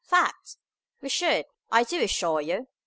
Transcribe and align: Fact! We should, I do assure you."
Fact! 0.03 0.57
We 1.01 1.09
should, 1.09 1.45
I 1.71 1.83
do 1.83 2.01
assure 2.01 2.41
you." 2.41 2.65